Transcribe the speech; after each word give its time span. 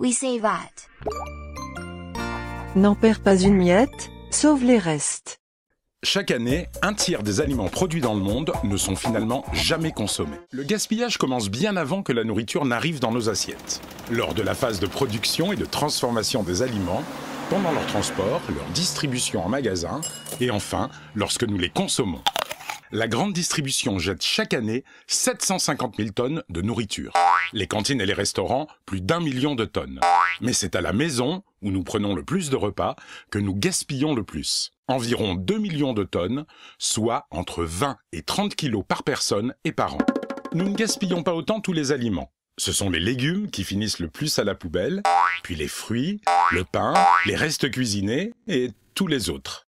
We 0.00 0.12
save 0.12 0.44
at. 0.44 0.86
N'en 2.76 2.94
perds 2.94 3.18
pas 3.18 3.36
une 3.36 3.56
miette, 3.56 4.10
sauve 4.30 4.62
les 4.62 4.78
restes. 4.78 5.40
Chaque 6.04 6.30
année, 6.30 6.68
un 6.82 6.94
tiers 6.94 7.24
des 7.24 7.40
aliments 7.40 7.68
produits 7.68 8.00
dans 8.00 8.14
le 8.14 8.20
monde 8.20 8.52
ne 8.62 8.76
sont 8.76 8.94
finalement 8.94 9.44
jamais 9.52 9.90
consommés. 9.90 10.38
Le 10.52 10.62
gaspillage 10.62 11.18
commence 11.18 11.48
bien 11.48 11.76
avant 11.76 12.04
que 12.04 12.12
la 12.12 12.22
nourriture 12.22 12.64
n'arrive 12.64 13.00
dans 13.00 13.10
nos 13.10 13.28
assiettes. 13.28 13.80
Lors 14.08 14.34
de 14.34 14.42
la 14.42 14.54
phase 14.54 14.78
de 14.78 14.86
production 14.86 15.52
et 15.52 15.56
de 15.56 15.64
transformation 15.64 16.44
des 16.44 16.62
aliments, 16.62 17.02
pendant 17.50 17.72
leur 17.72 17.86
transport, 17.86 18.40
leur 18.54 18.66
distribution 18.66 19.44
en 19.44 19.48
magasin, 19.48 20.00
et 20.40 20.52
enfin, 20.52 20.90
lorsque 21.16 21.42
nous 21.42 21.58
les 21.58 21.70
consommons. 21.70 22.22
La 22.90 23.06
grande 23.06 23.34
distribution 23.34 23.98
jette 23.98 24.22
chaque 24.22 24.54
année 24.54 24.82
750 25.08 25.96
000 25.96 26.08
tonnes 26.10 26.42
de 26.48 26.62
nourriture. 26.62 27.12
Les 27.52 27.66
cantines 27.66 28.00
et 28.00 28.06
les 28.06 28.14
restaurants, 28.14 28.66
plus 28.86 29.02
d'un 29.02 29.20
million 29.20 29.54
de 29.54 29.66
tonnes. 29.66 30.00
Mais 30.40 30.54
c'est 30.54 30.74
à 30.74 30.80
la 30.80 30.94
maison, 30.94 31.42
où 31.60 31.70
nous 31.70 31.82
prenons 31.82 32.14
le 32.14 32.24
plus 32.24 32.48
de 32.48 32.56
repas, 32.56 32.96
que 33.30 33.38
nous 33.38 33.54
gaspillons 33.54 34.14
le 34.14 34.22
plus. 34.22 34.72
Environ 34.86 35.34
2 35.34 35.58
millions 35.58 35.92
de 35.92 36.04
tonnes, 36.04 36.46
soit 36.78 37.26
entre 37.30 37.62
20 37.62 37.98
et 38.12 38.22
30 38.22 38.54
kilos 38.54 38.84
par 38.88 39.02
personne 39.02 39.54
et 39.64 39.72
par 39.72 39.96
an. 39.96 40.06
Nous 40.54 40.66
ne 40.66 40.74
gaspillons 40.74 41.22
pas 41.22 41.34
autant 41.34 41.60
tous 41.60 41.74
les 41.74 41.92
aliments. 41.92 42.32
Ce 42.56 42.72
sont 42.72 42.88
les 42.88 43.00
légumes 43.00 43.50
qui 43.50 43.64
finissent 43.64 44.00
le 44.00 44.08
plus 44.08 44.38
à 44.38 44.44
la 44.44 44.54
poubelle, 44.54 45.02
puis 45.42 45.56
les 45.56 45.68
fruits, 45.68 46.22
le 46.52 46.64
pain, 46.64 46.94
les 47.26 47.36
restes 47.36 47.70
cuisinés 47.70 48.32
et 48.46 48.70
tous 48.94 49.06
les 49.06 49.28
autres. 49.28 49.67